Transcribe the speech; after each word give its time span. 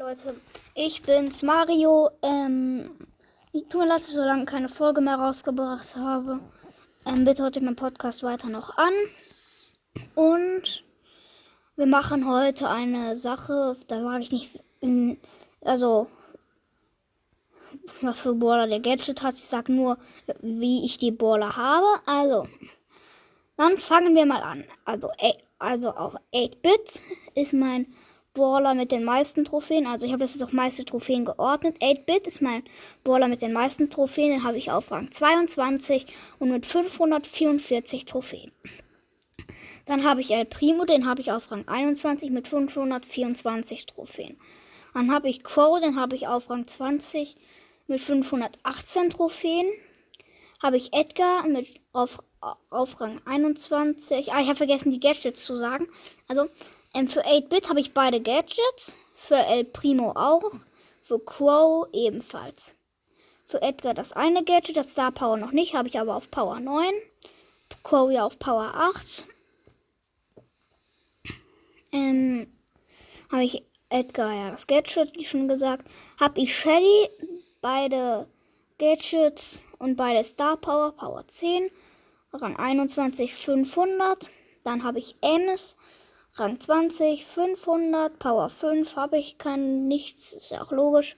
Leute, 0.00 0.34
ich 0.74 1.02
bin's 1.02 1.42
Mario. 1.42 2.08
Ähm, 2.22 2.90
ich 3.52 3.68
tue 3.68 3.82
mir 3.82 3.88
leid, 3.88 4.02
so 4.02 4.22
lange 4.22 4.46
keine 4.46 4.70
Folge 4.70 5.02
mehr 5.02 5.16
rausgebracht 5.16 5.94
habe. 5.94 6.40
Ähm, 7.04 7.26
bitte 7.26 7.42
hört 7.42 7.58
euch 7.58 7.62
meinen 7.62 7.76
Podcast 7.76 8.22
weiter 8.22 8.48
noch 8.48 8.78
an. 8.78 8.94
Und 10.14 10.84
wir 11.76 11.84
machen 11.84 12.26
heute 12.26 12.70
eine 12.70 13.14
Sache, 13.14 13.76
da 13.88 14.00
sage 14.00 14.24
ich 14.24 14.32
nicht, 14.80 15.20
also 15.60 16.06
was 18.00 18.20
für 18.20 18.32
Baller 18.32 18.68
der 18.68 18.80
Gadget 18.80 19.22
hat. 19.22 19.34
Ich 19.34 19.44
sage 19.44 19.70
nur, 19.70 19.98
wie 20.40 20.82
ich 20.82 20.96
die 20.96 21.12
Baller 21.12 21.58
habe. 21.58 22.00
Also, 22.06 22.48
dann 23.58 23.76
fangen 23.76 24.14
wir 24.14 24.24
mal 24.24 24.42
an. 24.42 24.64
Also, 24.86 25.10
also 25.58 25.90
auf 25.90 26.14
8-Bit 26.32 27.02
ist 27.34 27.52
mein 27.52 27.86
Brawler 28.32 28.74
mit 28.74 28.92
den 28.92 29.02
meisten 29.02 29.44
Trophäen. 29.44 29.86
Also 29.86 30.06
ich 30.06 30.12
habe 30.12 30.22
das 30.22 30.34
jetzt 30.34 30.42
auf 30.42 30.52
meiste 30.52 30.84
Trophäen 30.84 31.24
geordnet. 31.24 31.78
8-Bit 31.82 32.28
ist 32.28 32.40
mein 32.40 32.62
Brawler 33.02 33.26
mit 33.26 33.42
den 33.42 33.52
meisten 33.52 33.90
Trophäen. 33.90 34.30
Den 34.30 34.44
habe 34.44 34.56
ich 34.56 34.70
auf 34.70 34.90
Rang 34.90 35.10
22 35.10 36.06
und 36.38 36.50
mit 36.50 36.64
544 36.64 38.04
Trophäen. 38.04 38.52
Dann 39.86 40.04
habe 40.04 40.20
ich 40.20 40.30
El 40.30 40.44
Primo, 40.44 40.84
den 40.84 41.08
habe 41.08 41.20
ich 41.20 41.32
auf 41.32 41.50
Rang 41.50 41.66
21 41.66 42.30
mit 42.30 42.46
524 42.46 43.86
Trophäen. 43.86 44.38
Dann 44.94 45.12
habe 45.12 45.28
ich 45.28 45.42
Crow, 45.42 45.80
den 45.80 45.98
habe 45.98 46.14
ich 46.14 46.28
auf 46.28 46.50
Rang 46.50 46.66
20 46.66 47.36
mit 47.88 48.00
518 48.00 49.10
Trophäen. 49.10 49.66
Habe 50.62 50.76
ich 50.76 50.92
Edgar 50.92 51.48
mit 51.48 51.66
auf, 51.92 52.18
auf 52.70 53.00
Rang 53.00 53.20
21. 53.24 54.32
Ah, 54.32 54.40
ich 54.40 54.46
habe 54.46 54.56
vergessen, 54.56 54.90
die 54.90 55.00
Gadgets 55.00 55.44
zu 55.44 55.56
sagen. 55.56 55.88
Also 56.28 56.46
ähm, 56.94 57.08
für 57.08 57.24
8-Bit 57.24 57.68
habe 57.68 57.80
ich 57.80 57.94
beide 57.94 58.20
Gadgets. 58.20 58.96
Für 59.14 59.36
El 59.36 59.64
Primo 59.64 60.12
auch. 60.12 60.42
Für 61.04 61.18
Crow 61.18 61.88
ebenfalls. 61.92 62.74
Für 63.46 63.62
Edgar 63.62 63.94
das 63.94 64.12
eine 64.12 64.44
Gadget, 64.44 64.76
das 64.76 64.92
Star 64.92 65.10
Power 65.10 65.36
noch 65.36 65.50
nicht, 65.50 65.74
habe 65.74 65.88
ich 65.88 65.98
aber 65.98 66.14
auf 66.14 66.30
Power 66.30 66.60
9. 66.60 66.94
Crow 67.82 68.10
ja 68.10 68.24
auf 68.24 68.38
Power 68.38 68.72
8. 68.74 69.26
Ähm, 71.90 72.52
habe 73.32 73.42
ich 73.42 73.64
Edgar 73.88 74.32
ja 74.32 74.50
das 74.52 74.68
Gadget, 74.68 75.16
wie 75.16 75.24
schon 75.24 75.48
gesagt. 75.48 75.88
Habe 76.20 76.40
ich 76.40 76.56
Shelly, 76.56 77.10
beide 77.60 78.28
Gadgets 78.78 79.62
und 79.78 79.96
beide 79.96 80.22
Star 80.22 80.56
Power, 80.56 80.92
Power 80.92 81.26
10. 81.26 81.70
Rang 82.32 82.56
21 82.56 83.34
500. 83.34 84.30
Dann 84.62 84.84
habe 84.84 85.00
ich 85.00 85.16
Ems, 85.22 85.76
Rang 86.34 86.60
20, 86.60 87.26
500, 87.26 88.18
Power 88.20 88.50
5 88.50 88.94
habe 88.94 89.18
ich 89.18 89.36
kein 89.36 89.88
nichts, 89.88 90.32
ist 90.32 90.52
ja 90.52 90.62
auch 90.62 90.70
logisch. 90.70 91.16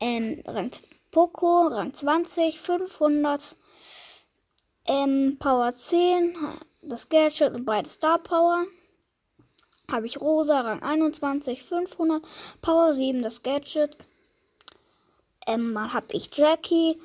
Ähm, 0.00 0.42
Rang 0.46 0.70
Poco, 1.10 1.66
Rang 1.68 1.94
20, 1.94 2.60
500, 2.60 3.56
ähm, 4.86 5.38
Power 5.38 5.72
10, 5.72 6.36
das 6.82 7.08
Gadget 7.08 7.54
und 7.54 7.64
beide 7.64 7.88
Star 7.88 8.18
Power. 8.18 8.66
Habe 9.90 10.06
ich 10.06 10.20
Rosa, 10.20 10.60
Rang 10.60 10.82
21, 10.82 11.62
500, 11.64 12.22
Power 12.60 12.92
7, 12.92 13.22
das 13.22 13.42
Gadget. 13.42 13.96
Ähm, 15.46 15.74
dann 15.74 15.92
habe 15.94 16.12
ich 16.12 16.36
Jackie, 16.36 17.00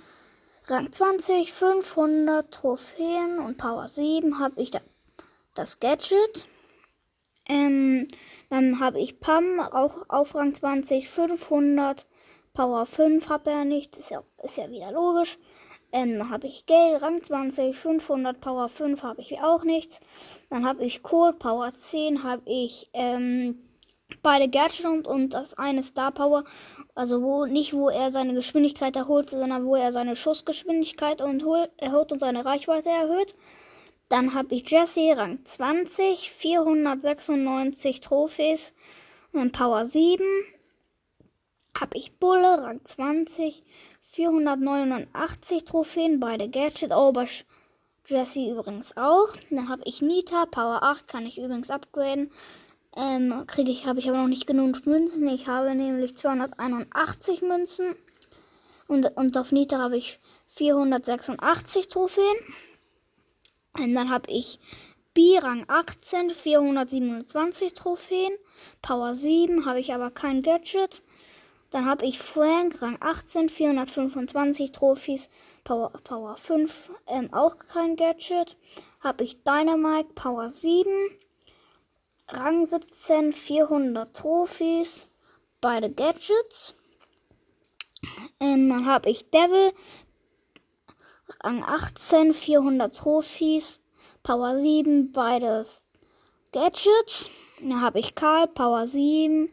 Rang 0.67 0.91
20, 0.91 1.53
500 1.53 2.53
Trophäen 2.53 3.39
und 3.39 3.57
Power 3.57 3.87
7 3.87 4.39
habe 4.39 4.61
ich 4.61 4.71
da, 4.71 4.81
das 5.55 5.79
Gadget. 5.79 6.47
Ähm, 7.47 8.07
dann 8.49 8.79
habe 8.79 8.99
ich 8.99 9.19
Pam 9.19 9.59
auch 9.59 10.09
auf 10.09 10.35
Rang 10.35 10.53
20, 10.53 11.09
500. 11.09 12.05
Power 12.53 12.85
5 12.85 13.27
habe 13.27 13.51
er 13.51 13.65
nicht, 13.65 13.97
ist 13.97 14.11
ja, 14.11 14.23
ist 14.41 14.57
ja 14.57 14.71
wieder 14.71 14.91
logisch. 14.91 15.37
Ähm, 15.91 16.17
dann 16.17 16.29
habe 16.29 16.47
ich 16.47 16.65
Gale, 16.65 17.01
Rang 17.01 17.21
20, 17.21 17.75
500, 17.75 18.39
Power 18.39 18.69
5 18.69 19.03
habe 19.03 19.21
ich 19.21 19.41
auch 19.41 19.63
nichts. 19.63 19.99
Dann 20.49 20.65
habe 20.65 20.85
ich 20.85 21.03
Kohl, 21.03 21.33
Power 21.33 21.69
10 21.69 22.23
habe 22.23 22.41
ich 22.45 22.89
ähm, 22.93 23.59
beide 24.21 24.49
Gadgets 24.49 24.85
und 24.85 25.33
das 25.33 25.53
eine 25.55 25.83
Star 25.83 26.11
Power. 26.11 26.43
Also 26.95 27.21
wo 27.21 27.45
nicht, 27.45 27.73
wo 27.73 27.89
er 27.89 28.11
seine 28.11 28.33
Geschwindigkeit 28.33 28.95
erholt, 28.95 29.29
sondern 29.29 29.65
wo 29.65 29.75
er 29.75 29.91
seine 29.91 30.15
Schussgeschwindigkeit 30.15 31.21
und 31.21 31.43
erhöht 31.77 32.11
und 32.11 32.19
seine 32.19 32.45
Reichweite 32.45 32.89
erhöht. 32.89 33.35
Dann 34.09 34.33
habe 34.33 34.53
ich 34.53 34.69
Jesse, 34.69 35.17
Rang 35.17 35.43
20, 35.43 36.31
496 36.31 38.01
Trophäes 38.01 38.73
und 39.31 39.51
Power 39.51 39.85
7. 39.85 40.23
Habe 41.79 41.97
ich 41.97 42.19
Bulle, 42.19 42.61
Rang 42.61 42.85
20, 42.85 43.63
489 44.01 45.65
Trophäen, 45.65 46.19
beide 46.19 46.49
Gadget, 46.49 46.91
oh, 46.91 47.11
Jesse 48.05 48.51
übrigens 48.51 48.95
auch. 48.95 49.29
Dann 49.49 49.67
habe 49.69 49.81
ich 49.85 50.01
Nita, 50.01 50.45
Power 50.45 50.83
8, 50.83 51.07
kann 51.07 51.25
ich 51.25 51.39
übrigens 51.39 51.71
upgraden. 51.71 52.31
Ähm, 52.95 53.43
kriege 53.47 53.71
ich, 53.71 53.87
habe 53.87 53.99
ich 53.99 54.07
aber 54.07 54.19
noch 54.19 54.27
nicht 54.27 54.47
genug 54.47 54.85
Münzen. 54.85 55.27
Ich 55.27 55.47
habe 55.47 55.73
nämlich 55.73 56.15
281 56.15 57.41
Münzen. 57.41 57.95
Und, 58.87 59.17
und 59.17 59.37
auf 59.37 59.51
Nita 59.51 59.79
habe 59.79 59.97
ich 59.97 60.19
486 60.45 61.87
Trophäen. 61.87 62.37
Und 63.77 63.93
dann 63.93 64.09
habe 64.09 64.31
ich 64.31 64.59
B 65.13 65.37
Rang 65.37 65.65
18, 65.67 66.29
427 66.31 67.73
Trophäen. 67.73 68.33
Power 68.81 69.13
7 69.15 69.65
habe 69.65 69.79
ich 69.79 69.93
aber 69.93 70.11
kein 70.11 70.41
Gadget. 70.41 71.01
Dann 71.71 71.85
habe 71.85 72.05
ich 72.05 72.19
Frank 72.19 72.81
Rang 72.81 72.97
18, 72.99 73.49
425 73.49 74.71
Trophys. 74.71 75.29
Power, 75.63 75.89
Power 76.03 76.37
5 76.37 76.91
ähm, 77.07 77.33
auch 77.33 77.57
kein 77.57 77.95
Gadget. 77.95 78.57
Habe 79.01 79.23
ich 79.23 79.43
Dynamite 79.43 80.13
Power 80.15 80.49
7. 80.49 80.89
Rang 82.29 82.65
17, 82.65 83.33
400 83.33 84.15
Trophys. 84.15 85.09
Beide 85.61 85.89
Gadgets. 85.89 86.75
Ähm, 88.39 88.69
dann 88.69 88.85
habe 88.85 89.09
ich 89.09 89.29
Devil 89.31 89.73
Rang 91.43 91.63
18, 91.63 92.33
400 92.33 92.95
Trophys, 92.95 93.81
Power 94.21 94.59
7, 94.59 95.11
beides 95.11 95.83
Gadgets. 96.51 97.31
Dann 97.59 97.81
habe 97.81 97.99
ich 97.99 98.13
Karl, 98.13 98.47
Power 98.47 98.87
7, 98.87 99.49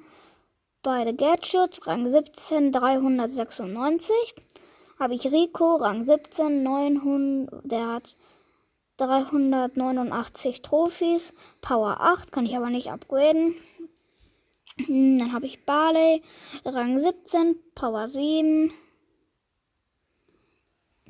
beide 0.83 1.15
Gadgets, 1.15 1.87
Rang 1.87 2.07
17, 2.07 2.73
396. 2.73 4.15
Habe 4.99 5.15
ich 5.15 5.33
Rico, 5.33 5.77
Rang 5.77 6.05
17, 6.05 6.63
900, 6.63 7.63
der 7.65 7.89
hat 7.89 8.19
389 8.99 10.61
Trophys, 10.61 11.33
Power 11.63 12.01
8, 12.01 12.33
kann 12.33 12.45
ich 12.45 12.55
aber 12.55 12.69
nicht 12.69 12.93
upgraden. 12.93 13.55
Dann 14.77 15.33
habe 15.33 15.47
ich 15.47 15.65
Barley, 15.65 16.23
Rang 16.67 16.99
17, 16.99 17.57
Power 17.75 18.09
7, 18.09 18.73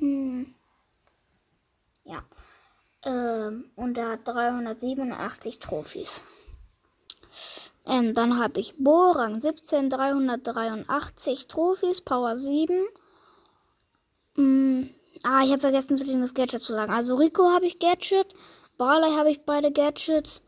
hm. 0.03 0.53
Ja. 2.03 2.23
Ähm, 3.05 3.71
und 3.75 3.97
er 3.97 4.09
hat 4.09 4.27
387 4.27 5.59
Trophys. 5.59 6.25
Ähm, 7.85 8.13
dann 8.13 8.37
habe 8.37 8.59
ich 8.59 8.75
Bo, 8.77 9.11
Rang 9.11 9.41
17, 9.41 9.89
383 9.89 11.47
Trophys, 11.47 12.01
Power 12.01 12.35
7. 12.35 12.85
Hm. 14.35 14.89
Ah, 15.23 15.43
ich 15.43 15.51
habe 15.51 15.61
vergessen 15.61 15.95
zu 15.95 16.03
das 16.05 16.33
Gadget 16.33 16.61
zu 16.61 16.73
sagen. 16.73 16.91
Also 16.91 17.15
Rico 17.15 17.49
habe 17.49 17.65
ich 17.65 17.79
Gadget, 17.79 18.35
Barley 18.77 19.11
habe 19.15 19.31
ich 19.31 19.45
beide 19.45 19.71
Gadgets. 19.71 20.41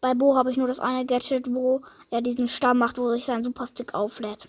Bei 0.00 0.14
Bo 0.14 0.34
habe 0.34 0.50
ich 0.50 0.56
nur 0.56 0.68
das 0.68 0.80
eine 0.80 1.04
Gadget, 1.04 1.52
wo 1.52 1.82
er 2.10 2.22
diesen 2.22 2.48
Stamm 2.48 2.78
macht, 2.78 2.96
wo 2.96 3.10
sich 3.10 3.26
sein 3.26 3.44
Superstick 3.44 3.92
auflädt. 3.92 4.48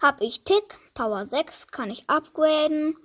Hab 0.00 0.20
ich 0.20 0.44
Tick, 0.44 0.78
Power 0.94 1.26
6, 1.26 1.66
kann 1.68 1.90
ich 1.90 2.08
upgraden. 2.08 2.96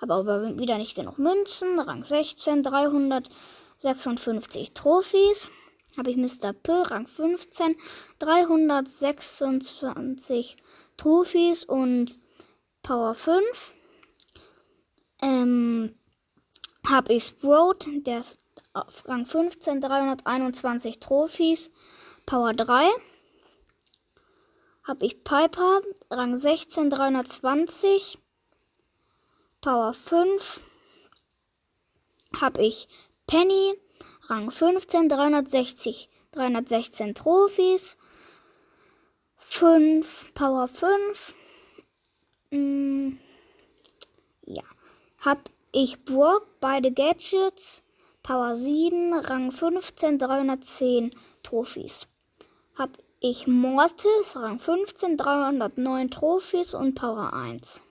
Habe 0.00 0.14
aber 0.14 0.56
wieder 0.58 0.78
nicht 0.78 0.94
genug 0.94 1.18
Münzen. 1.18 1.80
Rang 1.80 2.04
16, 2.04 2.62
356 2.62 4.72
Trophys. 4.72 5.50
Habe 5.98 6.12
ich 6.12 6.16
Mr. 6.16 6.52
P, 6.52 6.70
Rang 6.70 7.08
15, 7.08 7.74
326 8.20 10.56
Trophys 10.96 11.64
und 11.64 12.20
Power 12.84 13.14
5. 13.14 13.42
Ähm, 15.22 15.96
habe 16.88 17.12
ich 17.12 17.24
Sprout, 17.24 17.78
der 18.06 18.20
ist 18.20 18.38
auf 18.72 19.02
Rang 19.08 19.26
15, 19.26 19.80
321 19.80 21.00
Trophys, 21.00 21.72
Power 22.24 22.54
3 22.54 22.88
habe 24.84 25.06
ich 25.06 25.22
Piper, 25.24 25.82
Rang 26.10 26.36
16, 26.36 26.90
320, 26.90 28.18
Power 29.60 29.92
5. 29.92 30.60
Habe 32.40 32.62
ich 32.62 32.88
Penny, 33.26 33.74
Rang 34.28 34.50
15, 34.50 35.08
360, 35.08 36.08
316 36.32 37.14
Trophys. 37.14 37.98
5, 39.36 40.32
Power 40.34 40.68
5. 40.68 41.34
Mm, 42.50 43.18
ja. 44.46 44.62
Hab 45.24 45.50
ich 45.72 46.04
Brock, 46.04 46.46
beide 46.60 46.92
Gadgets, 46.92 47.82
Power 48.22 48.54
7, 48.56 49.14
Rang 49.14 49.52
15, 49.52 50.18
310 50.18 51.14
Trophys. 51.42 52.06
Hab 52.78 52.98
ich 53.22 53.46
Mortis, 53.46 54.34
Rang 54.34 54.58
15, 54.58 55.18
309 55.18 56.10
Trophys 56.10 56.72
und 56.72 56.94
Power 56.94 57.34
1. 57.34 57.82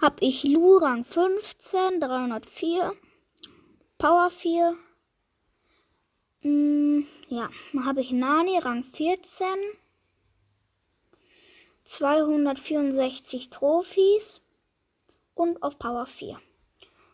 Hab 0.00 0.22
ich 0.22 0.44
Lu, 0.44 0.76
Rang 0.76 1.04
15, 1.04 1.98
304, 1.98 2.92
Power 3.98 4.30
4. 4.30 4.76
Mm, 6.42 7.00
ja, 7.26 7.50
habe 7.84 8.00
ich 8.00 8.12
Nani, 8.12 8.58
Rang 8.58 8.84
14, 8.84 9.46
264 11.82 13.50
Trophys 13.50 14.40
und 15.34 15.64
auf 15.64 15.80
Power 15.80 16.06
4. 16.06 16.40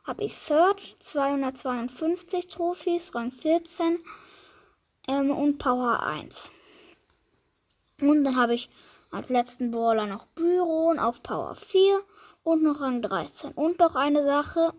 Habe 0.05 0.25
ich 0.25 0.37
Search, 0.37 0.95
252 0.99 2.49
Trophys, 2.49 3.15
Rang 3.15 3.31
14 3.31 3.99
ähm, 5.09 5.31
und 5.31 5.59
Power 5.59 6.03
1. 6.05 6.53
Und 8.01 8.23
dann 8.23 8.37
habe 8.37 8.55
ich 8.55 8.69
als 9.11 9.29
letzten 9.29 9.71
Brawler 9.71 10.07
noch 10.07 10.27
Byron 10.27 10.99
auf 10.99 11.23
Power 11.23 11.57
4 11.57 12.01
und 12.45 12.63
noch 12.63 12.81
Rang 12.81 13.03
13. 13.03 13.53
Und 13.53 13.79
noch 13.79 13.97
eine 13.97 14.23
Sache. 14.23 14.73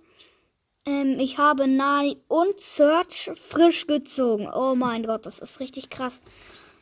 Ähm, 0.85 1.19
ich 1.19 1.37
habe 1.37 1.67
Nani 1.67 2.21
und 2.27 2.59
Search 2.59 3.31
frisch 3.35 3.87
gezogen. 3.87 4.49
Oh 4.53 4.75
mein 4.75 5.03
Gott, 5.03 5.25
das 5.25 5.39
ist 5.39 5.59
richtig 5.59 5.89
krass. 5.89 6.21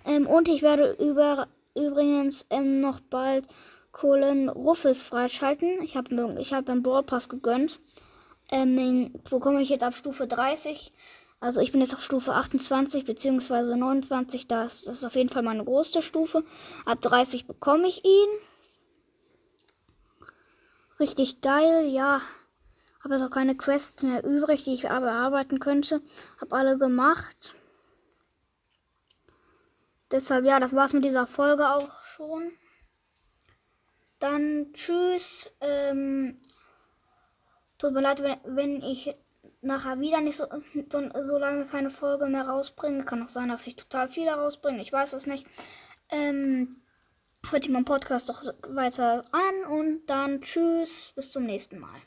Ähm, 0.05 0.27
und 0.27 0.49
ich 0.49 0.61
werde 0.61 0.91
über, 0.99 1.47
übrigens 1.75 2.45
ähm, 2.49 2.79
noch 2.79 2.99
bald 2.99 3.47
Kohlen 3.91 4.49
Ruffes 4.49 5.01
freischalten. 5.01 5.81
Ich 5.81 5.95
habe 5.97 6.38
ich 6.39 6.53
hab 6.53 6.69
einen 6.69 6.83
Brawl 6.83 7.03
Pass 7.03 7.29
gegönnt. 7.29 7.79
Ähm, 8.51 8.77
den 8.77 9.13
bekomme 9.29 9.61
ich 9.61 9.69
jetzt 9.69 9.83
ab 9.83 9.95
Stufe 9.95 10.27
30. 10.27 10.91
Also 11.39 11.61
ich 11.61 11.71
bin 11.71 11.81
jetzt 11.81 11.93
auf 11.93 12.01
Stufe 12.01 12.33
28 12.33 13.05
bzw. 13.05 13.75
29. 13.75 14.47
Das, 14.47 14.81
das 14.81 14.97
ist 14.99 15.05
auf 15.05 15.15
jeden 15.15 15.29
Fall 15.29 15.43
meine 15.43 15.63
größte 15.63 16.01
Stufe. 16.01 16.43
Ab 16.85 17.01
30 17.01 17.45
bekomme 17.45 17.87
ich 17.87 18.03
ihn. 18.03 18.29
Richtig 20.99 21.41
geil, 21.41 21.87
ja. 21.87 22.21
Habe 23.03 23.15
jetzt 23.15 23.23
auch 23.23 23.29
keine 23.29 23.55
Quests 23.55 24.01
mehr 24.01 24.23
übrig, 24.25 24.63
die 24.63 24.73
ich 24.73 24.89
aber 24.89 25.11
arbeiten 25.11 25.59
könnte. 25.59 26.01
Habe 26.41 26.55
alle 26.55 26.77
gemacht. 26.79 27.55
Deshalb, 30.11 30.45
ja, 30.45 30.59
das 30.59 30.73
war's 30.73 30.93
mit 30.93 31.05
dieser 31.05 31.27
Folge 31.27 31.69
auch 31.69 32.03
schon. 32.03 32.51
Dann 34.19 34.73
tschüss. 34.73 35.51
Ähm, 35.61 36.41
tut 37.77 37.93
mir 37.93 38.01
leid, 38.01 38.23
wenn, 38.23 38.39
wenn 38.45 38.81
ich 38.81 39.13
nachher 39.67 39.99
wieder 39.99 40.21
nicht 40.21 40.37
so, 40.37 40.45
so, 40.89 41.09
so, 41.21 41.37
lange 41.37 41.65
keine 41.65 41.89
Folge 41.89 42.25
mehr 42.27 42.47
rausbringe. 42.47 43.05
Kann 43.05 43.23
auch 43.23 43.29
sein, 43.29 43.49
dass 43.49 43.67
ich 43.67 43.75
total 43.75 44.07
viele 44.07 44.31
rausbringe. 44.31 44.81
Ich 44.81 44.91
weiß 44.91 45.13
es 45.13 45.25
nicht. 45.25 45.45
Ähm, 46.09 46.77
hört 47.49 47.65
ihr 47.65 47.71
meinen 47.71 47.85
Podcast 47.85 48.29
doch 48.29 48.41
weiter 48.69 49.23
an 49.31 49.71
und 49.71 50.07
dann 50.07 50.41
tschüss, 50.41 51.11
bis 51.15 51.31
zum 51.31 51.43
nächsten 51.43 51.79
Mal. 51.79 52.01